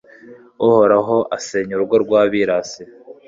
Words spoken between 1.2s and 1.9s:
asenya